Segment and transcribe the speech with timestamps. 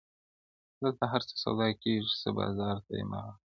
[0.81, 3.33] •دلته هرڅه سودا کیږي څه بازار ته یم راغلی-